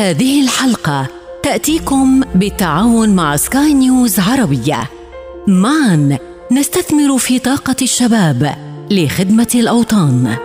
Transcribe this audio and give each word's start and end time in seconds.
هذه 0.00 0.44
الحلقة 0.44 1.06
تأتيكم 1.42 2.20
بالتعاون 2.34 3.16
مع 3.16 3.36
سكاي 3.36 3.74
نيوز 3.74 4.20
عربية. 4.20 4.78
معا 5.48 6.18
نستثمر 6.52 7.18
في 7.18 7.38
طاقة 7.38 7.76
الشباب 7.82 8.54
لخدمة 8.90 9.48
الأوطان. 9.54 10.36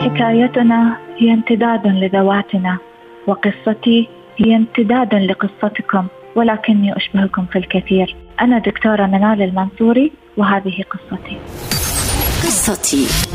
حكايتنا 0.00 0.96
هي 1.18 1.32
امتداد 1.32 1.86
لذواتنا 1.86 2.78
وقصتي 3.26 4.08
هي 4.36 4.56
امتداد 4.56 5.14
لقصتكم 5.14 6.06
ولكني 6.36 6.96
أشبهكم 6.96 7.46
في 7.52 7.58
الكثير. 7.58 8.16
أنا 8.40 8.58
دكتورة 8.58 9.06
منال 9.06 9.42
المنصوري 9.42 10.12
وهذه 10.36 10.84
قصتي. 10.90 11.38
قصتي. 12.42 13.29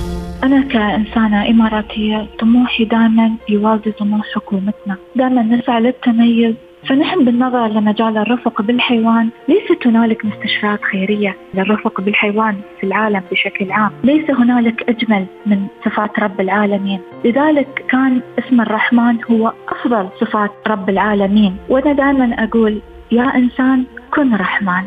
أنا 0.45 0.62
كإنسانة 0.62 1.49
إماراتية 1.49 2.27
طموحي 2.40 2.86
دائما 2.86 3.31
يوازي 3.49 3.91
طموح 3.91 4.22
حكومتنا. 4.36 4.95
دائما 5.16 5.41
نسعى 5.41 5.81
للتميز. 5.81 6.55
فنحن 6.90 7.26
بالنظر 7.26 7.67
لمجال 7.67 8.17
الرفق 8.17 8.62
بالحيوان 8.62 9.30
ليست 9.48 9.88
هنالك 9.88 10.26
مستشفيات 10.26 10.84
خيرية 10.84 11.36
للرفق 11.53 12.02
بالحيوان 12.02 12.55
في 12.80 12.86
العالم 12.86 13.22
بشكل 13.31 13.72
عام. 13.72 13.91
ليس 14.03 14.31
هنالك 14.31 14.89
أجمل 14.89 15.26
من 15.45 15.67
صفات 15.86 16.20
رب 16.20 16.41
العالمين. 16.41 17.00
لذلك 17.25 17.86
كان 17.89 18.22
اسم 18.39 18.62
الرحمن 18.62 19.17
هو 19.31 19.53
أفضل 19.70 20.09
صفات 20.20 20.52
رب 20.67 20.89
العالمين. 20.89 21.58
وأنا 21.70 21.94
دائما 21.94 22.44
أقول 22.44 22.81
يا 23.12 23.36
إنسان 23.36 23.84
كن 24.12 24.36
رحمن. 24.36 24.84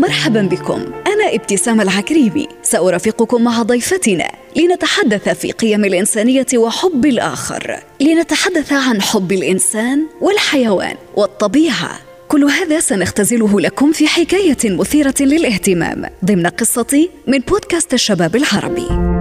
مرحبا 0.00 0.42
بكم. 0.42 0.80
أنا 1.06 1.34
ابتسام 1.34 1.80
العكريمي. 1.80 2.48
سأرافقكم 2.62 3.44
مع 3.44 3.62
ضيفتنا. 3.62 4.30
لنتحدث 4.56 5.28
في 5.28 5.52
قيم 5.52 5.84
الإنسانية 5.84 6.46
وحب 6.56 7.06
الآخر. 7.06 7.80
لنتحدث 8.00 8.72
عن 8.72 9.02
حب 9.02 9.32
الإنسان 9.32 10.06
والحيوان 10.20 10.94
والطبيعة. 11.14 12.00
كل 12.28 12.44
هذا 12.44 12.80
سنختزله 12.80 13.60
لكم 13.60 13.92
في 13.92 14.08
حكاية 14.08 14.56
مثيرة 14.64 15.14
للاهتمام. 15.20 16.04
ضمن 16.24 16.46
قصتي 16.46 17.10
من 17.26 17.38
بودكاست 17.38 17.94
الشباب 17.94 18.36
العربي. 18.36 19.15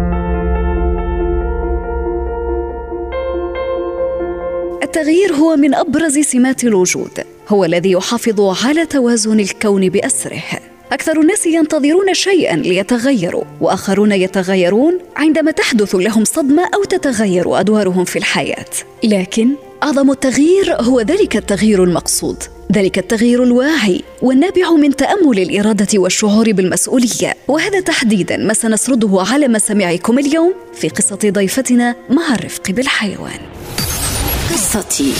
التغيير 4.85 5.33
هو 5.33 5.55
من 5.55 5.75
أبرز 5.75 6.19
سمات 6.19 6.63
الوجود 6.63 7.19
هو 7.49 7.65
الذي 7.65 7.91
يحافظ 7.91 8.65
على 8.65 8.85
توازن 8.85 9.39
الكون 9.39 9.89
بأسره. 9.89 10.59
أكثر 10.91 11.21
الناس 11.21 11.45
ينتظرون 11.45 12.13
شيئا 12.13 12.55
ليتغيروا 12.55 13.43
وآخرون 13.61 14.11
يتغيرون 14.11 14.99
عندما 15.15 15.51
تحدث 15.51 15.95
لهم 15.95 16.23
صدمة 16.25 16.63
أو 16.75 16.83
تتغير 16.83 17.59
أدوارهم 17.59 18.05
في 18.05 18.15
الحياة. 18.15 18.65
لكن 19.03 19.49
أعظم 19.83 20.11
التغيير 20.11 20.75
هو 20.81 21.01
ذلك 21.01 21.35
التغيير 21.35 21.83
المقصود 21.83 22.43
ذلك 22.71 22.97
التغيير 22.97 23.43
الواعي 23.43 24.01
والنابع 24.21 24.71
من 24.71 24.95
تأمل 24.95 25.39
الإرادة 25.39 25.99
والشعور 25.99 26.51
بالمسؤولية. 26.51 27.33
وهذا 27.47 27.79
تحديدا 27.79 28.37
ما 28.37 28.53
سنسرده 28.53 29.23
على 29.31 29.47
مسامعكم 29.47 30.19
اليوم 30.19 30.53
في 30.73 30.89
قصة 30.89 31.19
ضيفتنا 31.23 31.95
مع 32.09 32.35
الرفق 32.35 32.71
بالحيوان. 32.71 33.39
قصتي. 34.49 35.13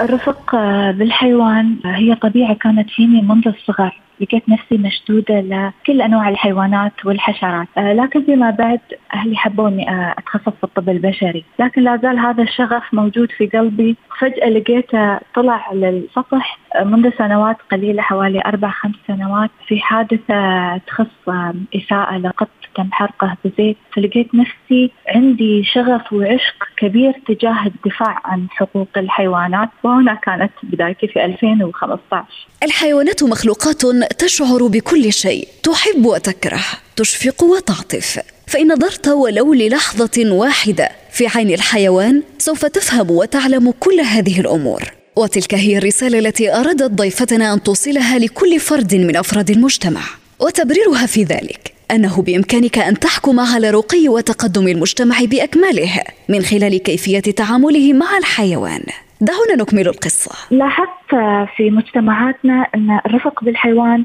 الرفق 0.00 0.56
بالحيوان 0.90 1.76
هي 1.84 2.14
طبيعة 2.14 2.54
كانت 2.54 2.90
فيني 2.90 3.22
منذ 3.22 3.48
الصغر. 3.48 4.00
لقيت 4.20 4.48
نفسي 4.48 4.76
مشدودة 4.78 5.40
لكل 5.40 6.02
أنواع 6.02 6.28
الحيوانات 6.28 6.92
والحشرات. 7.04 7.68
آه، 7.78 7.92
لكن 7.92 8.24
فيما 8.24 8.50
بعد 8.50 8.80
أهلي 9.14 9.36
حبوني 9.36 9.90
آه، 9.90 10.14
أتخصص 10.18 10.52
في 10.58 10.64
الطب 10.64 10.88
البشري. 10.88 11.44
لكن 11.58 11.82
لا 11.82 11.96
زال 11.96 12.18
هذا 12.18 12.42
الشغف 12.42 12.82
موجود 12.92 13.30
في 13.30 13.46
قلبي. 13.46 13.96
فجأة 14.18 14.48
لقيته 14.48 15.18
طلع 15.34 15.72
للسطح 15.72 16.58
آه، 16.74 16.84
منذ 16.84 17.10
سنوات 17.18 17.56
قليلة 17.72 18.02
حوالي 18.02 18.42
أربع 18.46 18.70
خمس 18.70 18.94
سنوات 19.06 19.50
في 19.66 19.80
حادثة 19.80 20.76
تخص 20.76 21.28
إساءة 21.76 22.18
لقط 22.18 22.48
تم 22.74 22.92
حرقه 22.92 23.36
بزيت. 23.44 23.76
فلقيت 23.92 24.34
نفسي 24.34 24.90
عندي 25.08 25.64
شغف 25.64 26.12
وعشق 26.12 26.68
كبير 26.76 27.12
تجاه 27.26 27.66
الدفاع 27.66 28.20
عن 28.24 28.46
حقوق 28.50 28.88
الحيوانات. 28.96 29.68
وهنا 29.82 30.14
كانت 30.14 30.52
بدايتي 30.62 31.08
في 31.08 31.24
2015 31.24 32.26
الحيوانات 32.64 33.22
مخلوقات 33.22 33.84
تشعر 34.18 34.66
بكل 34.66 35.12
شيء 35.12 35.48
تحب 35.62 36.06
وتكره 36.06 36.64
تشفق 36.96 37.42
وتعطف. 37.42 38.20
فإن 38.46 38.72
نظرت 38.72 39.08
ولو 39.08 39.54
للحظة 39.54 40.32
واحدة 40.32 40.88
في 41.12 41.26
عين 41.26 41.54
الحيوان 41.54 42.22
سوف 42.38 42.66
تفهم 42.66 43.10
وتعلم 43.10 43.70
كل 43.80 44.00
هذه 44.00 44.40
الأمور. 44.40 44.82
وتلك 45.16 45.54
هي 45.54 45.78
الرسالة 45.78 46.18
التي 46.18 46.54
ارادت 46.54 46.90
ضيفتنا 46.90 47.54
أن 47.54 47.62
توصلها 47.62 48.18
لكل 48.18 48.60
فرد 48.60 48.94
من 48.94 49.16
أفراد 49.16 49.50
المجتمع. 49.50 50.02
وتبريرها 50.40 51.06
في 51.06 51.24
ذلك 51.24 51.72
أنه 51.90 52.22
بإمكانك 52.22 52.78
أن 52.78 52.98
تحكم 52.98 53.40
على 53.40 53.70
رقي 53.70 54.08
وتقدم 54.08 54.68
المجتمع 54.68 55.20
بأكمله 55.20 56.02
من 56.28 56.42
خلال 56.42 56.76
كيفية 56.76 57.20
تعامله 57.20 57.92
مع 57.92 58.18
الحيوان. 58.18 58.82
دعونا 59.20 59.62
نكمل 59.62 59.88
القصة. 59.88 60.56
لاحظت 60.56 61.14
في 61.56 61.70
مجتمعاتنا 61.70 62.66
أن 62.74 63.00
الرفق 63.06 63.44
بالحيوان 63.44 64.04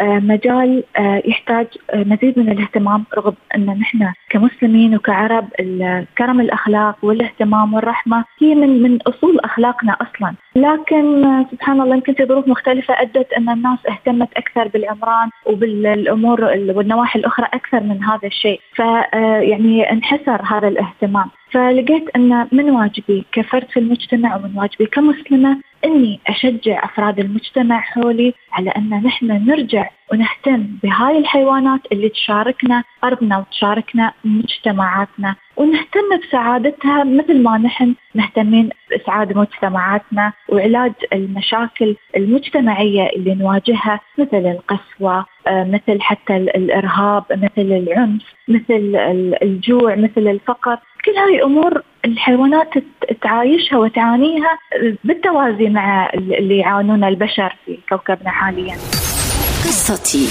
آه، 0.00 0.18
مجال 0.18 0.84
آه، 0.96 1.22
يحتاج 1.24 1.66
آه، 1.90 2.04
مزيد 2.04 2.38
من 2.38 2.48
الاهتمام 2.48 3.04
رغم 3.16 3.34
أن 3.54 3.66
نحن 3.66 4.12
كمسلمين 4.30 4.96
وكعرب 4.96 5.48
كرم 6.18 6.40
الأخلاق 6.40 6.96
والاهتمام 7.02 7.74
والرحمة 7.74 8.24
هي 8.40 8.54
من 8.54 8.82
من 8.82 9.02
أصول 9.02 9.40
أخلاقنا 9.40 9.96
أصلا، 10.00 10.34
لكن 10.56 11.24
سبحان 11.50 11.80
الله 11.80 11.94
يمكن 11.94 12.14
في 12.14 12.24
ظروف 12.24 12.48
مختلفة 12.48 12.94
أدت 13.02 13.32
أن 13.32 13.48
الناس 13.48 13.78
اهتمت 13.88 14.28
أكثر 14.36 14.68
بالعمران 14.68 15.30
وبالأمور 15.46 16.44
والنواحي 16.44 17.18
الأخرى 17.18 17.46
أكثر 17.54 17.80
من 17.80 18.04
هذا 18.04 18.28
الشيء، 18.28 18.60
فيعني 18.74 19.92
انحسر 19.92 20.42
هذا 20.44 20.68
الاهتمام، 20.68 21.30
فلقيت 21.50 22.08
أن 22.16 22.48
من 22.52 22.70
واجبي 22.70 23.24
كفرد 23.32 23.68
في 23.70 23.80
المجتمع 23.80 24.36
ومن 24.36 24.58
واجبي 24.58 24.86
كمسلمة 24.86 25.60
إني 25.84 26.20
أشجع 26.26 26.84
أفراد 26.84 27.18
المجتمع 27.18 27.80
حولي 27.80 28.34
على 28.52 28.70
أن 28.70 28.90
نحن 28.90 29.26
نرجع 29.26 29.90
ونهتم 30.12 30.66
بهاي 30.82 31.18
الحيوانات 31.18 31.80
اللي 31.92 32.08
تشاركنا 32.08 32.84
أرضنا 33.04 33.38
وتشاركنا 33.38 34.12
مجتمعاتنا 34.24 35.36
ونهتم 35.56 36.18
بسعادتها 36.28 37.04
مثل 37.04 37.42
ما 37.42 37.58
نحن 37.58 37.94
مهتمين 38.14 38.70
بإسعاد 38.90 39.36
مجتمعاتنا 39.36 40.32
وعلاج 40.48 40.92
المشاكل 41.12 41.96
المجتمعية 42.16 43.08
اللي 43.16 43.34
نواجهها 43.34 44.00
مثل 44.18 44.46
القسوة 44.46 45.26
آه، 45.46 45.64
مثل 45.64 46.00
حتى 46.00 46.36
الإرهاب 46.36 47.24
مثل 47.30 47.72
العنف 47.72 48.22
مثل 48.48 48.96
الجوع 49.42 49.94
مثل 49.94 50.28
الفقر 50.28 50.78
كل 51.04 51.12
هاي 51.12 51.42
أمور 51.42 51.82
الحيوانات 52.04 52.74
تعايشها 53.22 53.78
وتعانيها 53.78 54.58
بالتوازي 55.04 55.68
مع 55.68 56.10
اللي 56.14 56.58
يعانون 56.58 57.04
البشر 57.04 57.56
في 57.66 57.78
كوكبنا 57.88 58.30
حاليا. 58.30 58.74
قصتي. 59.66 60.28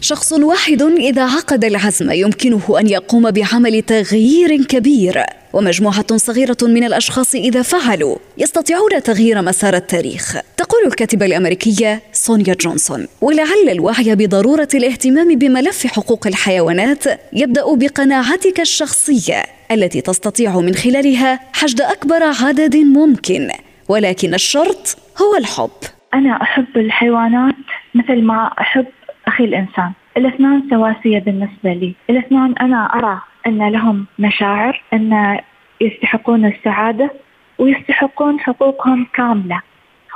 شخص 0.00 0.32
واحد 0.32 0.82
إذا 0.82 1.22
عقد 1.22 1.64
العزم 1.64 2.10
يمكنه 2.10 2.80
أن 2.80 2.88
يقوم 2.88 3.30
بعمل 3.30 3.82
تغيير 3.82 4.64
كبير 4.64 5.22
ومجموعة 5.52 6.16
صغيرة 6.16 6.56
من 6.62 6.84
الأشخاص 6.84 7.34
إذا 7.34 7.62
فعلوا 7.62 8.16
يستطيعون 8.38 9.02
تغيير 9.04 9.42
مسار 9.42 9.74
التاريخ. 9.74 10.36
تقول 10.56 10.86
الكاتبة 10.86 11.26
الأمريكية 11.26 12.02
سونيا 12.12 12.54
جونسون 12.54 13.06
ولعل 13.20 13.68
الوعي 13.68 14.14
بضرورة 14.14 14.68
الاهتمام 14.74 15.38
بملف 15.38 15.86
حقوق 15.86 16.26
الحيوانات 16.26 17.04
يبدأ 17.32 17.74
بقناعتك 17.74 18.60
الشخصية 18.60 19.44
التي 19.70 20.00
تستطيع 20.00 20.60
من 20.60 20.74
خلالها 20.74 21.40
حشد 21.52 21.80
أكبر 21.80 22.22
عدد 22.22 22.76
ممكن 22.76 23.48
ولكن 23.88 24.34
الشرط 24.34 24.96
هو 25.22 25.36
الحب. 25.36 25.70
أنا 26.14 26.42
أحب 26.42 26.76
الحيوانات. 26.76 27.54
مثل 27.98 28.22
ما 28.22 28.50
أحب 28.60 28.86
أخي 29.26 29.44
الإنسان. 29.44 29.92
الاثنان 30.16 30.62
سواسية 30.70 31.18
بالنسبة 31.18 31.72
لي. 31.72 31.94
الاثنان 32.10 32.54
أنا 32.60 32.80
أرى 32.94 33.20
أن 33.46 33.68
لهم 33.68 34.06
مشاعر 34.18 34.82
أن 34.92 35.38
يستحقون 35.80 36.44
السعادة 36.44 37.10
ويستحقون 37.58 38.40
حقوقهم 38.40 39.06
كاملة. 39.14 39.60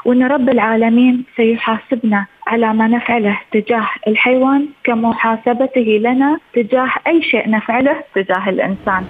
وأن 0.04 0.22
رب 0.22 0.48
العالمين 0.48 1.24
سيحاسبنا 1.36 2.26
على 2.46 2.74
ما 2.74 2.88
نفعله 2.88 3.38
تجاه 3.52 3.88
الحيوان 4.08 4.68
كمحاسبته 4.84 5.98
لنا 6.00 6.38
تجاه 6.54 6.90
أي 7.06 7.22
شيء 7.22 7.50
نفعله 7.50 7.96
تجاه 8.14 8.48
الإنسان. 8.48 9.04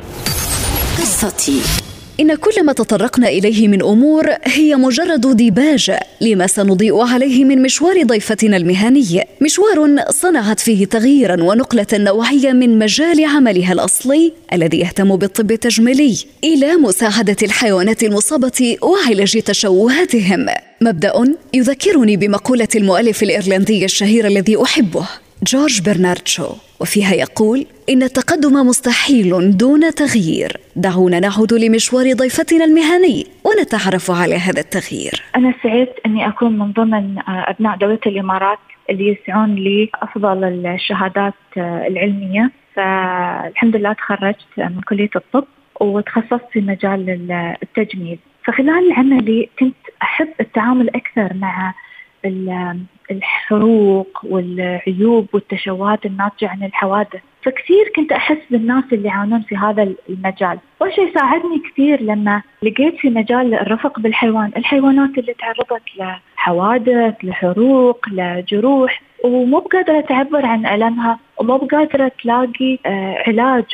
قصتي. 0.98 1.91
إن 2.20 2.34
كل 2.34 2.64
ما 2.64 2.72
تطرقنا 2.72 3.28
إليه 3.28 3.68
من 3.68 3.82
أمور 3.82 4.26
هي 4.44 4.76
مجرد 4.76 5.36
ديباج 5.36 5.92
لما 6.20 6.46
سنضيء 6.46 7.00
عليه 7.00 7.44
من 7.44 7.62
مشوار 7.62 8.02
ضيفتنا 8.02 8.56
المهني. 8.56 9.24
مشوار 9.40 10.04
صنعت 10.10 10.60
فيه 10.60 10.84
تغييرا 10.84 11.42
ونقلة 11.42 11.86
نوعية 11.92 12.52
من 12.52 12.78
مجال 12.78 13.24
عملها 13.24 13.72
الأصلي 13.72 14.32
الذي 14.52 14.78
يهتم 14.78 15.16
بالطب 15.16 15.52
التجميلي. 15.52 16.18
إلى 16.44 16.76
مساعدة 16.76 17.36
الحيوانات 17.42 18.02
المصابة 18.02 18.76
وعلاج 18.82 19.42
تشوهاتهم. 19.42 20.46
مبدأ 20.80 21.34
يذكرني 21.54 22.16
بمقولة 22.16 22.68
المؤلف 22.76 23.22
الإيرلندي 23.22 23.84
الشهير 23.84 24.26
الذي 24.26 24.62
أحبه. 24.62 25.08
جورج 25.42 25.90
برنارد 25.90 26.28
شو 26.28 26.52
وفيها 26.80 27.14
يقول 27.14 27.66
إن 27.88 28.02
التقدم 28.02 28.52
مستحيل 28.52 29.56
دون 29.56 29.94
تغيير. 29.94 30.56
دعونا 30.76 31.20
نعود 31.20 31.52
لمشوار 31.52 32.12
ضيفتنا 32.12 32.64
المهني 32.64 33.26
ونتعرف 33.44 34.10
على 34.10 34.34
هذا 34.34 34.60
التغيير. 34.60 35.22
أنا 35.36 35.54
سعيد 35.62 35.88
أني 36.06 36.28
أكون 36.28 36.58
من 36.58 36.72
ضمن 36.72 37.18
أبناء 37.28 37.76
دولة 37.76 37.98
الإمارات 38.06 38.58
اللي 38.90 39.08
يسعون 39.08 39.54
لأفضل 39.54 40.66
الشهادات 40.66 41.34
العلمية. 41.56 42.50
فالحمد 42.74 43.76
لله 43.76 43.92
تخرجت 43.92 44.46
من 44.58 44.80
كلية 44.80 45.10
الطب 45.16 45.44
وتخصصت 45.80 46.48
في 46.52 46.60
مجال 46.60 47.32
التجميل. 47.62 48.18
فخلال 48.44 48.92
عملي 48.92 49.48
كنت 49.58 49.76
أحب 50.02 50.28
التعامل 50.40 50.88
أكثر 50.88 51.34
مع 51.34 51.74
الحروق 53.12 54.20
والعيوب 54.24 55.26
والتشوهات 55.32 56.06
الناتجة 56.06 56.48
عن 56.48 56.62
الحوادث. 56.62 57.20
فكثير 57.42 57.92
كنت 57.96 58.12
أحس 58.12 58.38
بالناس 58.50 58.84
اللي 58.92 59.08
يعانون 59.08 59.42
في 59.42 59.56
هذا 59.56 59.94
المجال. 60.08 60.58
وشيء 60.80 61.14
ساعدني 61.14 61.58
كثير 61.58 62.02
لما 62.02 62.42
لقيت 62.62 62.96
في 62.96 63.10
مجال 63.10 63.54
الرفق 63.54 64.00
بالحيوان. 64.00 64.50
الحيوانات 64.56 65.18
اللي 65.18 65.34
تعرضت 65.34 65.82
لحوادث 65.98 67.14
لحروق 67.22 68.06
لجروح 68.12 69.02
ومو 69.24 69.60
بقادرة 69.60 70.00
تعبر 70.00 70.46
عن 70.46 70.66
ألمها 70.66 71.18
ومو 71.38 71.56
بقادرة 71.56 72.12
تلاقي 72.22 72.78
آه، 72.86 73.24
علاج 73.26 73.64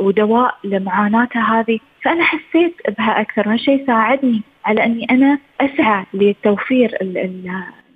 ودواء 0.00 0.54
لمعاناتها 0.64 1.60
هذه. 1.60 1.78
فأنا 2.02 2.24
حسيت 2.24 2.74
بها 2.98 3.20
أكثر. 3.20 3.48
وهالشيء 3.48 3.86
ساعدني 3.86 4.42
على 4.64 4.84
أني 4.84 5.06
أنا 5.10 5.38
أسعى 5.60 6.04
لتوفير 6.14 6.98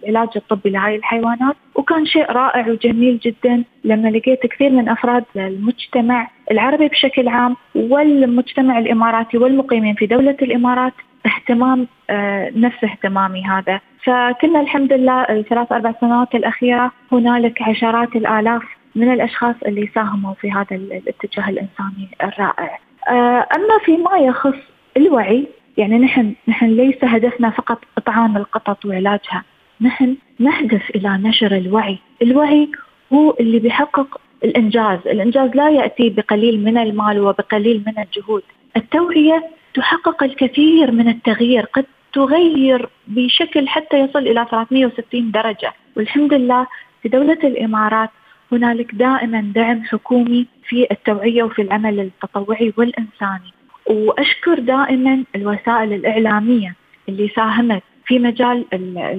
العلاج 0.08 0.28
الطبي 0.36 0.70
لهاي 0.70 0.96
الحيوانات 0.96 1.56
وكان 1.74 2.06
شيء 2.06 2.32
رائع 2.32 2.68
وجميل 2.68 3.18
جدا 3.18 3.64
لما 3.84 4.08
لقيت 4.08 4.46
كثير 4.46 4.70
من 4.70 4.88
أفراد 4.88 5.24
المجتمع 5.36 6.28
العربي 6.50 6.88
بشكل 6.88 7.28
عام 7.28 7.56
والمجتمع 7.74 8.78
الإماراتي 8.78 9.38
والمقيمين 9.38 9.94
في 9.94 10.06
دولة 10.06 10.36
الإمارات 10.42 10.92
اهتمام 11.26 11.86
آه، 12.10 12.52
نفس 12.56 12.84
اهتمامي 12.84 13.44
هذا 13.44 13.80
فكنا 14.04 14.60
الحمد 14.60 14.92
لله 14.92 15.22
الثلاث 15.22 15.72
أربع 15.72 15.94
سنوات 16.00 16.34
الأخيرة 16.34 16.92
هنالك 17.12 17.62
عشرات 17.62 18.16
الآلاف 18.16 18.62
من 18.94 19.12
الأشخاص 19.12 19.54
اللي 19.66 19.90
ساهموا 19.94 20.34
في 20.34 20.52
هذا 20.52 20.76
الاتجاه 20.76 21.48
الإنساني 21.48 22.08
الرائع. 22.22 22.78
آه، 23.08 23.46
أما 23.56 23.78
فيما 23.84 24.18
يخص 24.18 24.58
الوعي 24.96 25.46
يعني 25.76 25.98
نحن 25.98 26.34
نحن 26.48 26.66
ليس 26.66 27.04
هدفنا 27.04 27.50
فقط 27.50 27.78
إطعام 27.98 28.36
القطط 28.36 28.84
وعلاجها، 28.84 29.44
نحن 29.80 30.16
نهدف 30.38 30.90
إلى 30.90 31.18
نشر 31.22 31.56
الوعي، 31.56 31.98
الوعي 32.22 32.68
هو 33.12 33.36
اللي 33.40 33.58
بيحقق 33.58 34.20
الإنجاز، 34.44 34.98
الإنجاز 35.06 35.50
لا 35.54 35.70
يأتي 35.70 36.10
بقليل 36.10 36.64
من 36.64 36.78
المال 36.78 37.20
وبقليل 37.20 37.82
من 37.86 38.04
الجهود، 38.04 38.42
التوعية 38.76 39.50
تحقق 39.74 40.22
الكثير 40.22 40.90
من 40.90 41.08
التغيير، 41.08 41.64
قد 41.64 41.86
تغير 42.12 42.88
بشكل 43.06 43.68
حتى 43.68 43.98
يصل 43.98 44.18
إلى 44.18 44.46
360 44.50 45.30
درجة، 45.30 45.72
والحمد 45.96 46.34
لله 46.34 46.66
في 47.02 47.08
دولة 47.08 47.38
الإمارات 47.44 48.10
هنالك 48.52 48.94
دائما 48.94 49.52
دعم 49.54 49.82
حكومي 49.84 50.46
في 50.68 50.86
التوعية 50.90 51.42
وفي 51.42 51.62
العمل 51.62 52.00
التطوعي 52.00 52.72
والإنساني، 52.76 53.52
وأشكر 53.86 54.58
دائما 54.58 55.24
الوسائل 55.36 55.92
الإعلامية 55.92 56.74
اللي 57.08 57.28
ساهمت 57.28 57.82
في 58.06 58.18
مجال 58.18 58.64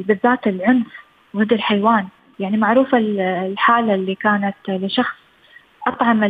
بالذات 0.07 0.47
العنف 0.47 0.87
ضد 1.35 1.53
الحيوان. 1.53 2.07
يعني 2.39 2.57
معروفة 2.57 2.97
الحالة 2.97 3.95
اللي 3.95 4.15
كانت 4.15 4.55
لشخص 4.67 5.15
أطعم 5.87 6.23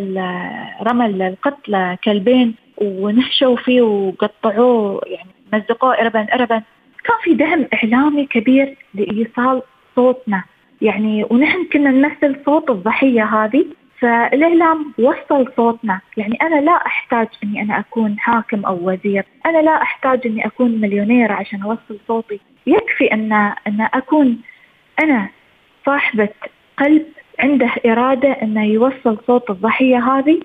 رمل 0.82 1.22
القط 1.22 1.60
كلبين 2.04 2.56
ونهشوا 2.78 3.56
فيه 3.56 3.82
وقطعوه 3.82 5.02
يعني 5.06 5.30
مزقوه 5.54 5.94
إربا 6.02 6.34
إربا 6.34 6.62
كان 7.04 7.18
في 7.24 7.34
دعم 7.34 7.66
إعلامي 7.74 8.26
كبير 8.26 8.78
لإيصال 8.94 9.62
صوتنا. 9.96 10.44
يعني 10.82 11.26
ونحن 11.30 11.66
كنا 11.74 11.92
نمثل 11.92 12.42
صوت 12.46 12.70
الضحية 12.70 13.24
هذه 13.24 13.66
فالإعلام 14.00 14.94
وصل 15.00 15.52
صوتنا. 15.58 16.00
يعني 16.18 16.38
أنا 16.42 16.62
لا 16.62 16.72
أحتاج 16.72 17.28
إني 17.44 17.62
أنا 17.62 17.80
أكون 17.80 18.20
حاكم 18.20 18.66
أو 18.66 18.80
وزير. 18.82 19.26
أنا 19.46 19.58
لا 19.58 19.82
أحتاج 19.82 20.28
إني 20.28 20.46
أكون 20.46 20.82
مليونير 20.82 21.32
عشان 21.32 21.62
أوصل 21.62 22.00
صوتي. 22.08 22.40
يكفي 22.68 23.14
أن 23.14 23.34
أن 23.68 23.88
أكون 23.94 24.38
أنا 25.04 25.30
صاحبة 25.86 26.30
قلب 26.78 27.06
عنده 27.40 27.72
إرادة 27.86 28.32
إنه 28.32 28.66
يوصل 28.66 29.18
صوت 29.28 29.50
الضحية 29.50 29.98
هذه. 29.98 30.40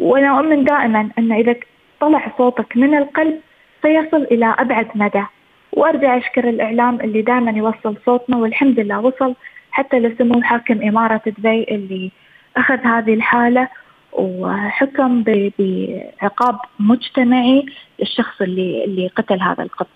وأنا 0.00 0.38
أؤمن 0.38 0.64
دائما 0.64 1.10
ان 1.18 1.32
إذا 1.32 1.54
طلع 2.00 2.32
صوتك 2.38 2.76
من 2.76 2.94
القلب 2.94 3.40
سيصل 3.82 4.22
إلى 4.22 4.54
أبعد 4.58 4.88
مدى. 4.94 5.24
وأرجع 5.72 6.16
أشكر 6.16 6.48
الإعلام 6.48 7.00
اللي 7.00 7.22
دائما 7.22 7.50
يوصل 7.50 7.96
صوتنا 8.06 8.36
والحمد 8.36 8.80
لله 8.80 9.00
وصل 9.00 9.34
حتى 9.70 9.98
لسمو 9.98 10.42
حاكم 10.42 10.82
إمارة 10.82 11.22
دبي 11.26 11.64
اللي 11.64 12.10
أخذ 12.58 12.78
هذه 12.78 13.14
الحالة 13.14 13.68
وحكم 14.12 15.22
بعقاب 15.22 16.58
مجتمعي 16.78 17.66
للشخص 17.98 18.40
اللي 18.40 18.84
اللي 18.84 19.08
قتل 19.16 19.40
هذا 19.40 19.62
القط. 19.62 19.88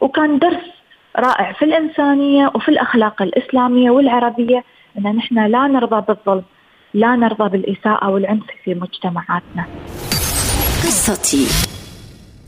وكان 0.00 0.38
درس 0.38 0.64
رائع 1.16 1.52
في 1.52 1.64
الإنسانية 1.64 2.50
وفي 2.54 2.68
الأخلاق 2.68 3.22
الإسلامية 3.22 3.90
والعربية 3.90 4.64
أن 4.98 5.16
نحن 5.16 5.46
لا 5.46 5.66
نرضى 5.66 6.04
بالظلم 6.08 6.44
لا 6.94 7.16
نرضى 7.16 7.48
بالإساءة 7.48 8.10
والعنف 8.10 8.46
في 8.64 8.74
مجتمعاتنا. 8.74 9.64
قصتي. 10.82 11.73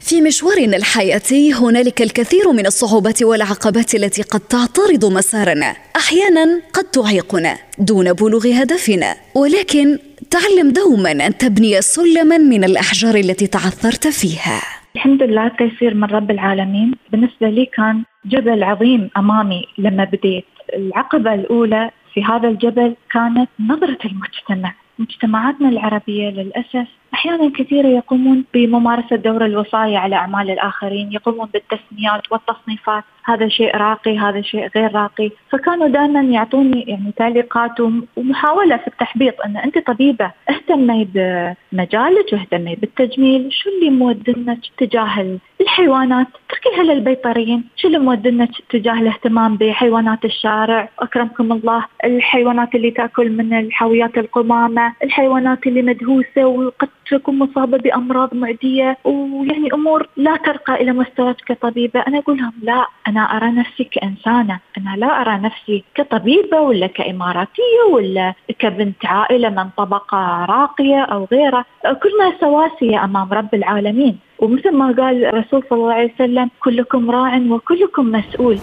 في 0.09 0.21
مشوارنا 0.21 0.77
الحياتي 0.77 1.53
هنالك 1.53 2.03
الكثير 2.03 2.53
من 2.53 2.67
الصعوبات 2.67 3.23
والعقبات 3.23 3.95
التي 3.95 4.23
قد 4.23 4.41
تعترض 4.41 5.05
مسارنا. 5.13 5.77
أحيانا 5.97 6.63
قد 6.75 6.85
تعيقنا 6.85 7.57
دون 7.79 8.13
بلوغ 8.13 8.47
هدفنا. 8.47 9.15
ولكن 9.35 9.99
تعلم 10.31 10.71
دوما 10.71 11.11
أن 11.11 11.37
تبني 11.37 11.83
سلما 11.83 12.39
من 12.39 12.65
الأحجار 12.65 13.15
التي 13.15 13.47
تعثرت 13.47 14.07
فيها. 14.09 14.63
الحمد 14.97 15.23
لله 15.23 15.49
تيسير 15.49 15.95
من 15.95 16.05
رب 16.05 16.31
العالمين. 16.31 16.95
بالنسبة 17.13 17.49
لي 17.49 17.67
كان 17.67 18.05
جبل 18.27 18.63
عظيم 18.63 19.11
أمامي 19.17 19.63
لما 19.79 20.05
بديت. 20.05 20.45
العقبة 20.75 21.35
الأولى 21.35 21.91
في 22.15 22.25
هذا 22.25 22.49
الجبل 22.49 22.97
كانت 23.13 23.49
نظرة 23.61 23.99
المجتمع. 24.05 24.75
مجتمعاتنا 24.99 25.69
العربية 25.69 26.31
للأسف 26.31 26.87
أحيانا 27.15 27.53
كثيرة 27.59 27.89
يقومون 27.89 28.45
بممارسة 28.55 29.17
دور 29.17 29.45
الوصاية 29.45 29.99
على 29.99 30.17
أعمال 30.17 30.51
الآخرين 30.51 31.13
يقومون 31.13 31.49
بالتسميات 31.53 32.33
والتصنيفات. 32.33 33.05
هذا 33.25 33.49
شيء 33.49 33.77
راقي 33.77 34.19
هذا 34.19 34.41
شيء 34.41 34.69
غير 34.77 34.95
راقي. 34.95 35.31
فكانوا 35.51 35.89
دائما 35.89 36.21
يعطوني 36.21 36.83
يعني 36.83 37.13
تعليقات 37.17 37.81
ومحاولة 38.17 38.77
في 38.77 38.87
التحبيط 38.87 39.41
أن 39.41 39.57
أنت 39.57 39.79
طبيبة 39.79 40.33
اهتمي 40.51 41.09
بمجالك 41.15 42.33
واهتمي 42.33 42.75
بالتجميل. 42.75 43.53
شو 43.53 43.71
اللي 43.71 43.91
مودنك 43.91 44.59
تجاه 44.79 45.39
الحيوانات؟ 45.61 46.27
تركيها 46.49 46.83
للبيطريين 46.83 47.65
شو 47.77 47.89
اللي 47.89 47.99
مودنك 47.99 48.51
تجاه 48.71 49.01
الاهتمام 49.01 49.57
بحيوانات 49.57 50.25
الشارع؟ 50.25 50.89
أكرمكم 50.99 51.53
الله 51.53 51.85
الحيوانات 52.05 52.75
اللي 52.75 52.91
تأكل 52.91 53.31
من 53.31 53.59
الحاويات 53.59 54.19
القمامة 54.19 54.93
الحيوانات 55.03 55.67
اللي 55.67 55.83
مدهوسة 55.83 56.47
وقد 56.47 56.89
تكون 57.11 57.39
مصابة 57.39 57.79
بأمراض 57.79 58.35
معدية 58.35 58.99
ويعني 59.05 59.73
أمور 59.75 60.09
لا 60.17 60.37
ترقى 60.37 60.75
إلى 60.83 60.93
مستواك 60.93 61.37
كطبيبة. 61.37 62.01
أنا 62.01 62.19
أقول 62.19 62.37
لهم 62.39 62.53
لا 62.63 62.87
أنا 63.09 63.21
أرى 63.21 63.51
نفسي 63.51 63.85
كإنسانة. 63.85 64.61
أنا 64.79 64.97
لا 64.97 65.21
أرى 65.21 65.39
نفسي 65.39 65.85
كطبيبة 65.95 66.61
ولا 66.61 66.87
كإماراتية 66.87 67.83
ولا 67.93 68.35
كبنت 68.59 69.07
عائلة 69.07 69.49
من 69.49 69.69
طبقة 69.77 70.45
راقية 70.45 71.01
أو 71.01 71.29
غيره 71.33 71.65
كلنا 71.83 72.41
سواسية 72.41 73.05
أمام 73.05 73.33
رب 73.33 73.55
العالمين. 73.55 74.19
ومثل 74.39 74.73
ما 74.77 74.87
قال 74.87 75.25
الرسول 75.25 75.63
صلى 75.71 75.79
الله 75.79 75.93
عليه 75.93 76.15
وسلم 76.15 76.51
كلكم 76.61 77.11
راع 77.11 77.41
وكلكم 77.51 78.13
مسؤول. 78.13 78.57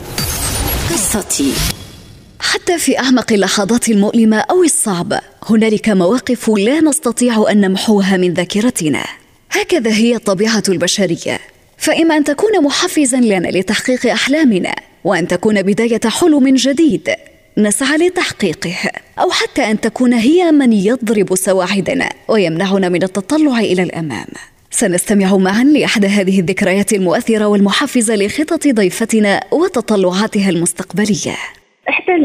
قصتي. 0.89 1.72
حتى 2.63 2.77
في 2.77 2.99
أعمق 2.99 3.33
اللحظات 3.33 3.89
المؤلمة 3.89 4.37
أو 4.37 4.63
الصعبه 4.63 5.19
هنالك 5.49 5.89
مواقف 5.89 6.49
لا 6.49 6.81
نستطيع 6.81 7.45
أن 7.51 7.61
نمحوها 7.61 8.17
من 8.17 8.33
ذاكرتنا. 8.33 9.03
هكذا 9.51 9.91
هي 9.91 10.15
الطبيعه 10.15 10.63
البشرية. 10.69 11.39
فإما 11.77 12.17
أن 12.17 12.23
تكون 12.23 12.63
محفزا 12.63 13.17
لنا 13.17 13.47
لتحقيق 13.47 14.11
أحلامنا 14.11 14.75
وأن 15.03 15.27
تكون 15.27 15.61
بداية 15.61 15.99
حلم 16.05 16.55
جديد 16.55 17.09
نسعى 17.57 17.97
لتحقيقه. 17.97 18.91
أو 19.19 19.31
حتى 19.31 19.61
أن 19.71 19.81
تكون 19.81 20.13
هي 20.13 20.51
من 20.51 20.73
يضرب 20.73 21.35
سواعدنا 21.35 22.09
ويمنعنا 22.27 22.89
من 22.89 23.03
التطلع 23.03 23.59
إلى 23.59 23.83
الأمام. 23.83 24.27
سنستمع 24.71 25.37
معا 25.37 25.63
لأحد 25.63 26.05
هذه 26.05 26.39
الذكريات 26.39 26.93
المؤثرة 26.93 27.45
والمحفزة 27.45 28.15
لخطط 28.15 28.67
ضيفتنا 28.67 29.43
وتطلعاتها 29.51 30.49
المستقبلية. 30.49 31.37
إحدى 31.89 32.15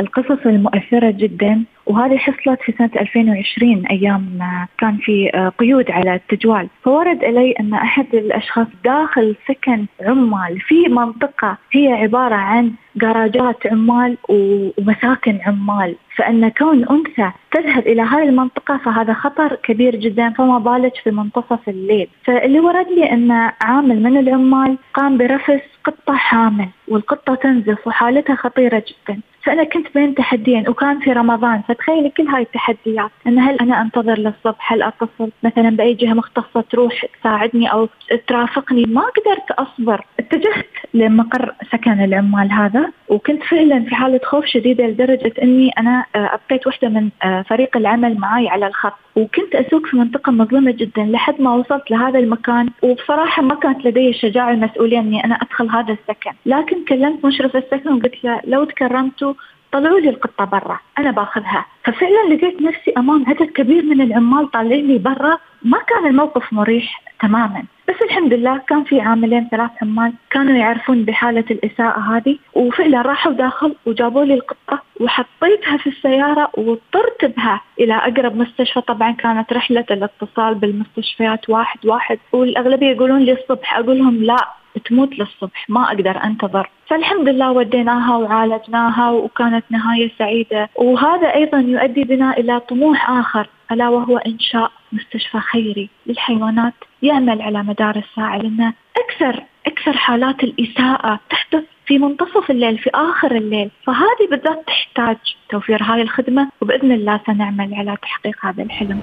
القصص 0.00 0.46
المؤثرة 0.46 1.10
جدا 1.10 1.64
وهذه 1.88 2.16
حصلت 2.16 2.60
في 2.62 2.72
سنة 2.78 2.90
2020 2.96 3.86
أيام 3.86 4.38
كان 4.78 4.96
في 4.96 5.30
آه، 5.34 5.48
قيود 5.48 5.90
على 5.90 6.14
التجوال. 6.14 6.68
فورد 6.84 7.24
إلي 7.24 7.52
أن 7.60 7.74
أحد 7.74 8.14
الأشخاص 8.14 8.66
داخل 8.84 9.36
سكن 9.48 9.86
عمال 10.00 10.60
في 10.60 10.88
منطقة 10.88 11.56
هي 11.72 11.92
عبارة 11.92 12.34
عن 12.34 12.72
جراجات 12.96 13.66
عمال 13.66 14.16
ومساكن 14.28 15.38
عمال. 15.46 15.96
فأن 16.16 16.48
كون 16.48 16.88
أنثى 16.88 17.30
تذهب 17.50 17.86
إلى 17.86 18.02
هذه 18.02 18.22
المنطقة 18.22 18.76
فهذا 18.84 19.12
خطر 19.12 19.54
كبير 19.54 19.96
جدا 19.96 20.30
فما 20.30 20.58
بالك 20.58 20.96
في 21.04 21.10
منتصف 21.10 21.68
الليل. 21.68 22.08
فاللي 22.24 22.60
ورد 22.60 22.86
لي 22.88 23.12
أن 23.12 23.30
عامل 23.60 24.02
من 24.02 24.16
العمال 24.16 24.78
قام 24.94 25.18
برفس 25.18 25.60
قطة 25.84 26.14
حامل 26.14 26.68
والقطة 26.88 27.34
تنزف 27.34 27.86
وحالتها 27.86 28.36
خطيرة 28.36 28.82
جدا. 28.88 29.20
فأنا 29.48 29.64
كنت 29.64 29.86
بين 29.94 30.14
تحديين 30.14 30.68
وكان 30.68 31.00
في 31.00 31.12
رمضان 31.12 31.62
فتخيلي 31.68 32.10
كل 32.10 32.28
هاي 32.28 32.42
التحديات 32.42 33.10
أن 33.26 33.38
هل 33.38 33.56
أنا 33.60 33.82
أنتظر 33.82 34.18
للصبح؟ 34.18 34.72
هل 34.72 34.82
أتصل 34.82 35.30
مثلا 35.42 35.70
بأي 35.70 35.94
جهة 35.94 36.12
مختصة 36.12 36.60
تروح 36.70 37.04
تساعدني 37.20 37.72
أو 37.72 37.88
ترافقني؟ 38.26 38.84
ما 38.84 39.00
قدرت 39.00 39.50
أصبر. 39.50 40.04
اتجهت 40.18 40.66
لمقر 40.94 41.54
سكن 41.72 42.04
العمال 42.04 42.52
هذا 42.52 42.90
وكنت 43.08 43.42
فعلا 43.42 43.84
في 43.84 43.94
حالة 43.94 44.20
خوف 44.24 44.44
شديدة 44.44 44.86
لدرجة 44.86 45.32
أني 45.42 45.70
أنا 45.78 46.04
آه، 46.16 46.30
أبقيت 46.34 46.66
واحدة 46.66 46.88
من 46.88 47.08
آه، 47.22 47.42
فريق 47.42 47.76
العمل 47.76 48.18
معي 48.18 48.48
على 48.48 48.66
الخط. 48.66 48.94
وكنت 49.16 49.54
أسوق 49.54 49.86
في 49.86 49.96
منطقة 49.96 50.32
مظلمة 50.32 50.70
جدا 50.70 51.02
لحد 51.02 51.40
ما 51.40 51.54
وصلت 51.54 51.90
لهذا 51.90 52.18
المكان 52.18 52.70
وبصراحة 52.82 53.42
ما 53.42 53.54
كانت 53.54 53.84
لدي 53.84 54.08
الشجاعة 54.08 54.50
المسؤولية 54.50 54.98
أني 54.98 55.24
أنا 55.24 55.34
أدخل 55.34 55.68
هذا 55.68 55.92
السكن. 55.92 56.30
لكن 56.46 56.84
كلمت 56.84 57.24
مشرف 57.24 57.56
السكن 57.56 57.92
وقلت 57.92 58.24
له 58.24 58.40
لو 58.44 58.64
تكرمتوا 58.64 59.34
طلعوا 59.72 60.00
لي 60.00 60.08
القطة 60.08 60.44
برا 60.44 60.78
أنا 60.98 61.10
باخذها. 61.10 61.66
ففعلا 61.84 62.34
لقيت 62.34 62.62
نفسي 62.62 62.92
أمام 62.96 63.24
عدد 63.28 63.50
كبير 63.50 63.84
من 63.84 64.00
العمال 64.00 64.50
طالعين 64.50 64.86
لي 64.86 64.98
برا. 64.98 65.38
ما 65.62 65.78
كان 65.78 66.06
الموقف 66.06 66.52
مريح 66.52 67.02
تماما 67.20 67.64
بس 67.88 67.94
الحمد 68.02 68.32
لله 68.32 68.58
كان 68.68 68.84
في 68.84 69.00
عاملين 69.00 69.48
ثلاث 69.50 69.70
عمال 69.82 70.12
كانوا 70.30 70.56
يعرفون 70.56 71.04
بحالة 71.04 71.44
الإساءة 71.50 72.00
هذه. 72.00 72.38
وفعلا 72.54 73.02
راحوا 73.02 73.32
داخل 73.32 73.74
وجابوا 73.86 74.24
لي 74.24 74.34
القطة 74.34 74.82
وحطيتها 75.00 75.76
في 75.76 75.86
السيارة 75.86 76.50
واضطرت 76.56 77.24
بها 77.36 77.60
إلى 77.80 77.94
أقرب 77.94 78.36
مستشفى. 78.36 78.80
طبعا 78.80 79.12
كانت 79.12 79.52
رحلة 79.52 79.84
الاتصال 79.90 80.54
بالمستشفيات 80.54 81.50
واحد 81.50 81.86
واحد 81.86 82.18
والأغلبية 82.32 82.86
يقولون 82.86 83.18
لي 83.20 83.32
الصبح 83.32 83.78
أقول 83.78 83.98
لهم 83.98 84.24
لا 84.24 84.48
تموت 84.78 85.18
للصبح 85.18 85.66
ما 85.68 85.84
أقدر 85.84 86.24
أنتظر. 86.24 86.70
فالحمد 86.86 87.28
لله 87.28 87.52
وديناها 87.52 88.16
وعالجناها 88.16 89.10
وكانت 89.10 89.64
نهاية 89.70 90.10
سعيدة. 90.18 90.68
وهذا 90.76 91.34
أيضا 91.34 91.58
يؤدي 91.58 92.04
بنا 92.04 92.36
إلى 92.38 92.60
طموح 92.60 93.10
آخر 93.10 93.48
ألا 93.72 93.88
وهو 93.88 94.18
إنشاء 94.18 94.70
مستشفى 94.92 95.40
خيري 95.40 95.88
للحيوانات 96.06 96.74
يعمل 97.02 97.42
على 97.42 97.62
مدار 97.62 97.96
الساعة 97.96 98.36
لأن 98.38 98.72
أكثر 98.96 99.44
أكثر 99.66 99.92
حالات 99.92 100.44
الإساءة 100.44 101.20
تحدث 101.30 101.64
في 101.86 101.98
منتصف 101.98 102.50
الليل 102.50 102.78
في 102.78 102.90
آخر 102.94 103.36
الليل. 103.36 103.70
فهذه 103.86 104.30
بالذات 104.30 104.66
تحتاج 104.66 105.16
توفير 105.50 105.82
هذه 105.82 106.02
الخدمة 106.02 106.48
وبإذن 106.60 106.92
الله 106.92 107.20
سنعمل 107.26 107.74
على 107.74 107.96
تحقيق 108.02 108.46
هذا 108.46 108.62
الحلم. 108.62 109.00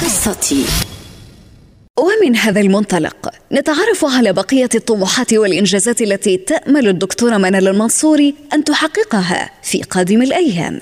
قصتي. 0.00 1.03
ومن 1.98 2.36
هذا 2.36 2.60
المنطلق 2.60 3.30
نتعرف 3.52 4.04
على 4.04 4.32
بقية 4.32 4.68
الطموحات 4.74 5.34
والإنجازات 5.34 6.02
التي 6.02 6.36
تأمل 6.36 6.88
الدكتورة 6.88 7.36
منال 7.36 7.68
المنصوري 7.68 8.34
أن 8.52 8.64
تحققها 8.64 9.50
في 9.62 9.82
قادم 9.82 10.22
الأيام. 10.22 10.80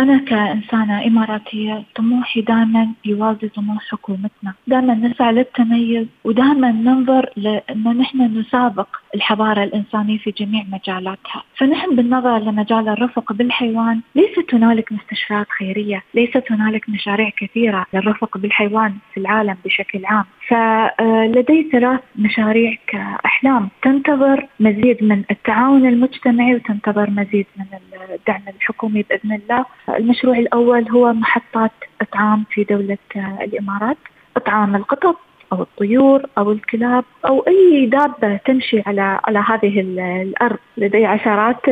أنا 0.00 0.18
كإنسانة 0.18 1.06
إماراتية 1.06 1.82
طموحي 1.94 2.40
دائما 2.40 2.88
يوازي 3.04 3.48
طموح 3.48 3.84
حكومتنا. 3.90 4.54
دائما 4.66 4.94
نسعى 4.94 5.32
للتميز 5.32 6.06
ودائما 6.24 6.70
ننظر 6.70 7.30
لأن 7.36 7.96
نحن 7.98 8.38
نسابق 8.38 8.88
الحضارة 9.14 9.64
الإنسانية 9.64 10.18
في 10.18 10.30
جميع 10.30 10.64
مجالاتها. 10.72 11.42
فنحن 11.56 11.96
بالنظر 11.96 12.38
لمجال 12.38 12.88
الرفق 12.88 13.32
بالحيوان 13.32 14.00
ليست 14.14 14.54
هنالك 14.54 14.92
مستشفيات 14.92 15.46
خيرية 15.58 16.02
ليست 16.14 16.52
هنالك 16.52 16.88
مشاريع 16.88 17.30
كثيرة 17.36 17.86
للرفق 17.94 18.38
بالحيوان 18.38 18.94
في 19.14 19.20
العالم 19.20 19.56
بشكل 19.64 20.04
عام. 20.04 20.24
فلدي 20.48 21.68
ثلاث 21.72 22.00
مشاريع 22.16 22.74
كأحلام. 22.86 23.68
تنتظر 23.82 24.46
مزيد 24.60 25.04
من 25.04 25.24
التعاون 25.30 25.86
المجتمعي 25.86 26.54
وتنتظر 26.54 27.10
مزيد 27.10 27.46
من 27.56 27.64
الدعم 28.10 28.42
الحكومي 28.56 29.02
بإذن 29.02 29.32
الله. 29.32 29.64
المشروع 29.96 30.38
الأول 30.38 30.90
هو 30.90 31.12
محطات 31.12 31.72
إطعام 32.00 32.44
في 32.50 32.64
دولة 32.64 32.98
الإمارات 33.40 33.96
إطعام 34.36 34.76
القطط 34.76 35.16
أو 35.52 35.62
الطيور 35.62 36.22
أو 36.38 36.52
الكلاب 36.52 37.04
أو 37.26 37.40
أي 37.40 37.86
دابة 37.86 38.36
تمشي 38.36 38.82
على 38.86 39.20
على 39.24 39.38
هذه 39.38 39.80
الأرض 39.80 40.58
لدي 40.76 41.06
عشرات 41.06 41.68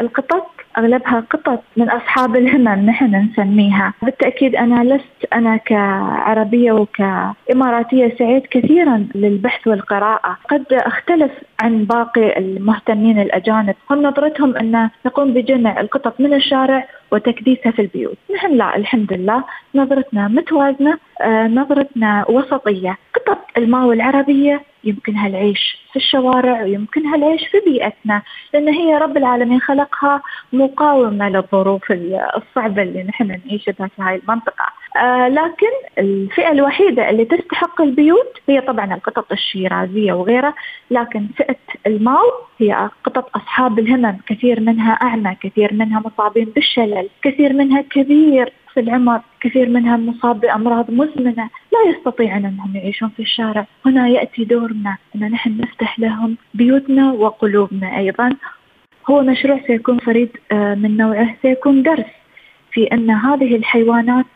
القطط. 0.00 0.46
أغلبها 0.78 1.24
قطط 1.30 1.62
من 1.76 1.90
أصحاب 1.90 2.36
الهمم 2.36 2.86
نحن 2.86 3.14
نسميها. 3.14 3.94
بالتأكيد 4.02 4.56
أنا 4.56 4.94
لست 4.94 5.32
أنا 5.32 5.56
كعربية 5.56 6.72
وكإماراتية 6.72 8.16
سعيد 8.18 8.46
كثيرا 8.50 9.06
للبحث 9.14 9.66
والقراءة. 9.66 10.38
قد 10.50 10.64
أختلف 10.72 11.32
عن 11.60 11.84
باقي 11.84 12.38
المهتمين 12.38 13.20
الأجانب. 13.20 13.74
هم 13.90 14.02
نظرتهم 14.02 14.56
أن 14.56 14.90
نقوم 15.06 15.34
بجمع 15.34 15.80
القطط 15.80 16.20
من 16.20 16.34
الشارع 16.34 16.88
وتكديسها 17.12 17.72
في 17.72 17.82
البيوت. 17.82 18.16
نحن 18.34 18.52
لا 18.52 18.76
الحمد 18.76 19.12
لله. 19.12 19.44
نظرتنا 19.74 20.28
متوازنة 20.28 20.98
آه 21.20 21.46
نظرتنا 21.46 22.24
وسطية. 22.28 22.98
قطط 23.14 23.38
الماو 23.56 23.92
العربية 23.92 24.62
يمكنها 24.86 25.26
العيش 25.26 25.78
في 25.92 25.96
الشوارع 25.96 26.62
ويمكنها 26.62 27.16
العيش 27.16 27.46
في 27.46 27.60
بيئتنا 27.66 28.22
لأن 28.54 28.68
هي 28.68 28.98
رب 28.98 29.16
العالمين 29.16 29.60
خلقها 29.60 30.22
مقاومة 30.52 31.28
للظروف 31.28 31.92
الصعبة 32.36 32.82
اللي 32.82 33.02
نحن 33.02 33.26
نعيش 33.46 33.70
بها 33.78 33.86
في 33.86 34.02
هاي 34.02 34.16
المنطقة. 34.16 34.64
آه 34.96 35.28
لكن 35.28 35.66
الفئة 35.98 36.52
الوحيدة 36.52 37.10
اللي 37.10 37.24
تستحق 37.24 37.80
البيوت 37.80 38.40
هي 38.48 38.60
طبعا 38.60 38.94
القطط 38.94 39.32
الشيرازية 39.32 40.12
وغيرها 40.12 40.54
لكن 40.90 41.26
فئة 41.36 41.56
الماو 41.86 42.24
هي 42.58 42.90
قطط 43.04 43.36
أصحاب 43.36 43.78
الهمم 43.78 44.16
كثير 44.26 44.60
منها 44.60 44.92
أعمى 44.92 45.36
كثير 45.42 45.74
منها 45.74 46.02
مصابين 46.04 46.44
بالشلل 46.44 47.08
كثير 47.22 47.52
منها 47.52 47.82
كبير. 47.82 48.52
العمر 48.78 49.20
كثير 49.40 49.68
منها 49.68 49.96
مصاب 49.96 50.40
بأمراض 50.40 50.90
مزمنة 50.90 51.50
لا 51.72 51.90
يستطيعون 51.90 52.44
أنهم 52.44 52.76
يعيشون 52.76 53.08
في 53.08 53.22
الشارع. 53.22 53.66
هنا 53.86 54.08
يأتي 54.08 54.44
دورنا 54.44 54.96
أن 55.16 55.20
نحن 55.20 55.60
نفتح 55.60 55.98
لهم 55.98 56.36
بيوتنا 56.54 57.12
وقلوبنا 57.12 57.98
أيضا. 57.98 58.30
هو 59.10 59.22
مشروع 59.22 59.60
سيكون 59.66 59.98
فريد 59.98 60.30
آه، 60.52 60.74
من 60.74 60.96
نوعه 60.96 61.36
سيكون 61.42 61.82
درس 61.82 62.10
في 62.72 62.84
أن 62.84 63.10
هذه 63.10 63.56
الحيوانات 63.56 64.26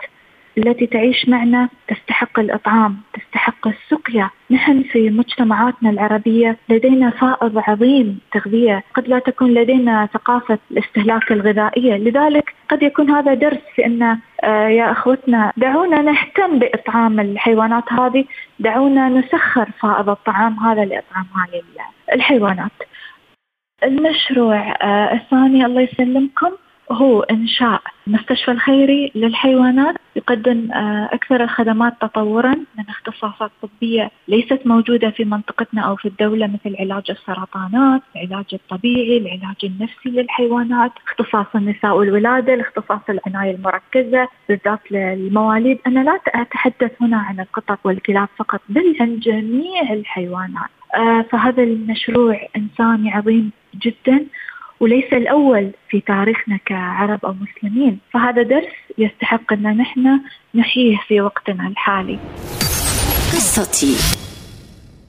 التي 0.59 0.87
تعيش 0.87 1.29
معنا 1.29 1.69
تستحق 1.89 2.41
الإطعام 2.41 2.97
تستحق 3.15 3.69
السقيا. 3.69 4.31
نحن 4.51 4.83
في 4.83 5.11
مجتمعاتنا 5.11 5.91
العربية 5.91 6.57
لدينا 6.69 7.11
فائض 7.11 7.59
عظيم 7.59 8.21
تغذية. 8.33 8.83
قد 8.95 9.09
لا 9.09 9.19
تكون 9.19 9.55
لدينا 9.55 10.09
ثقافة 10.15 10.59
الاستهلاك 10.71 11.33
الغذائية. 11.33 11.95
لذلك 11.95 12.55
قد 12.69 12.83
يكون 12.83 13.11
هذا 13.11 13.35
درس 13.35 13.63
في 13.75 13.87
أن 13.87 14.19
آه، 14.43 14.69
يا 14.69 14.93
أخوتنا 14.93 15.53
دعونا 15.57 16.03
نهتم 16.03 16.59
بإطعام 16.59 17.21
الحيوانات 17.21 17.93
هذه. 17.93 18.25
دعونا 18.59 19.09
نسخر 19.09 19.71
فائض 19.81 20.09
الطعام 20.09 20.59
هذا 20.59 20.85
لإطعام 20.85 21.27
هذه 21.37 21.63
الحيوانات. 22.13 22.71
المشروع 23.85 24.75
آه، 24.83 25.15
الثاني 25.15 25.67
الله 25.67 25.81
يسلمكم. 25.81 26.51
هو 26.93 27.21
إنشاء 27.21 27.83
المستشفى 28.07 28.51
الخيري 28.51 29.13
للحيوانات 29.15 29.95
يقدم 30.17 30.73
آه، 30.73 31.09
أكثر 31.13 31.43
الخدمات 31.43 31.93
تطورا 32.01 32.55
من 32.55 32.85
اختصاصات 32.89 33.51
طبية 33.63 34.11
ليست 34.29 34.61
موجودة 34.65 35.11
في 35.11 35.25
منطقتنا 35.25 35.83
أو 35.83 35.97
في 35.97 36.09
الدولة 36.09 36.47
مثل 36.47 36.77
علاج 36.77 37.11
السرطانات، 37.11 38.03
العلاج 38.17 38.45
الطبيعي، 38.53 39.19
العلاج 39.19 39.57
النفسي 39.65 40.09
للحيوانات، 40.09 40.93
اختصاص 41.09 41.47
النساء 41.55 41.97
والولادة، 41.97 42.55
الاختصاص 42.55 43.01
العناية 43.09 43.55
المركزة 43.55 44.29
بالذات 44.49 44.93
للمواليد، 44.93 45.79
أنا 45.87 46.01
لا 46.01 46.21
أتحدث 46.27 46.91
هنا 47.01 47.17
عن 47.17 47.41
القطط 47.41 47.79
والكلاب 47.85 48.29
فقط 48.37 48.61
بل 48.69 48.97
عن 49.01 49.19
جميع 49.19 49.93
الحيوانات. 49.93 50.71
آه، 50.95 51.23
فهذا 51.23 51.63
المشروع 51.63 52.41
إنساني 52.57 53.13
عظيم 53.13 53.51
جدا 53.75 54.27
وليس 54.81 55.13
الأول 55.13 55.71
في 55.91 56.01
تاريخنا 56.01 56.59
كعرب 56.67 57.25
أو 57.25 57.35
مسلمين. 57.35 57.99
فهذا 58.13 58.43
درس 58.43 58.73
يستحق 58.99 59.53
أن 59.53 59.63
نحن 59.63 60.21
نحييه 60.55 60.97
في 61.09 61.21
وقتنا 61.21 61.69
الحالي. 61.69 62.19
قصتي. 63.33 63.97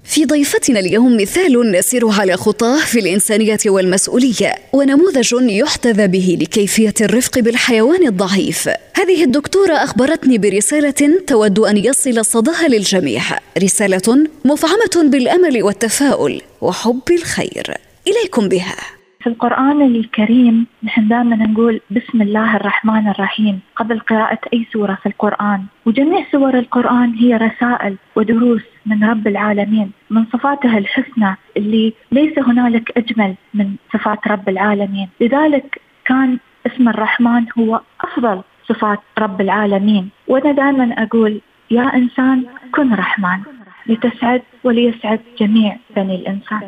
في 0.04 0.26
ضيفتنا 0.26 0.80
اليوم 0.80 1.18
مثال 1.18 1.72
نسير 1.72 2.10
على 2.10 2.38
خطاه 2.38 2.80
في 2.86 3.00
الإنسانية 3.00 3.58
والمسؤولية 3.66 4.56
ونموذج 4.74 5.36
يحتذى 5.42 6.08
به 6.08 6.38
لكيفية 6.42 6.94
الرفق 7.02 7.40
بالحيوان 7.40 8.08
الضعيف. 8.08 8.70
هذه 8.96 9.24
الدكتورة 9.24 9.74
أخبرتني 9.74 10.38
برسالة 10.38 11.24
تود 11.28 11.60
أن 11.60 11.78
يصل 11.78 12.26
صداها 12.26 12.68
للجميع. 12.68 13.22
رسالة 13.64 14.28
مفعمة 14.46 15.10
بالأمل 15.12 15.64
والتفاؤل 15.64 16.42
وحب 16.62 17.12
الخير. 17.12 17.78
إليكم 18.08 18.48
بها. 18.50 19.01
في 19.22 19.28
القرآن 19.28 19.82
الكريم 19.82 20.68
نحن 20.84 21.08
دائما 21.08 21.36
نقول 21.36 21.82
بسم 21.92 22.22
الله 22.22 22.56
الرحمن 22.56 23.08
الرحيم 23.08 23.60
قبل 23.76 24.00
قراءة 24.00 24.40
أي 24.54 24.66
سورة 24.74 24.94
في 24.94 25.06
القرآن. 25.06 25.62
وجميع 25.86 26.26
سور 26.32 26.60
القرآن 26.60 27.14
هي 27.14 27.38
رسائل 27.38 27.96
ودروس 28.16 28.62
من 28.86 29.04
رب 29.04 29.28
العالمين 29.28 29.92
من 30.10 30.26
صفاته 30.26 30.78
الحسنى 30.78 31.38
اللي 31.58 31.94
ليس 32.12 32.40
هنالك 32.40 32.98
أجمل 32.98 33.36
من 33.54 33.76
صفات 33.94 34.28
رب 34.28 34.50
العالمين. 34.50 35.10
لذلك 35.22 35.82
كان 36.06 36.40
اسم 36.66 36.90
الرحمن 36.90 37.46
هو 37.60 37.82
أفضل 38.02 38.42
صفات 38.68 39.00
رب 39.20 39.42
العالمين. 39.42 40.10
وأنا 40.28 40.52
دائما 40.52 40.94
أقول 41.04 41.42
يا 41.72 41.96
إنسان 41.96 42.46
كن 42.72 42.94
رحمن. 42.94 43.40
لتسعد 43.88 44.42
وليسعد 44.64 45.20
جميع 45.40 45.78
بني 45.96 46.16
الإنسان. 46.16 46.62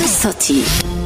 قصتي. 0.00 0.62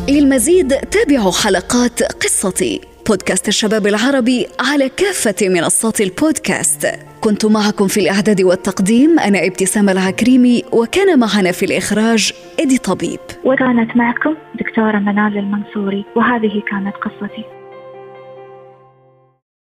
للمزيد 0.08 0.68
تابعوا 0.68 1.32
حلقات 1.32 2.02
قصتي. 2.02 2.80
بودكاست 3.08 3.48
الشباب 3.48 3.86
العربي 3.86 4.46
على 4.60 4.88
كافة 4.88 5.48
منصات 5.48 6.00
البودكاست. 6.00 6.86
كنت 7.20 7.46
معكم 7.46 7.88
في 7.88 8.00
الإعداد 8.00 8.42
والتقديم 8.42 9.18
أنا 9.18 9.46
ابتسام 9.46 9.88
العكريمي 9.88 10.62
وكان 10.72 11.18
معنا 11.18 11.52
في 11.52 11.64
الإخراج 11.64 12.32
إدي 12.60 12.78
طبيب. 12.78 13.20
وكانت 13.44 13.96
معكم 13.96 14.34
دكتورة 14.60 14.98
منال 14.98 15.38
المنصوري 15.38 16.04
وهذه 16.16 16.62
كانت 16.70 16.94
قصتي. 16.96 17.59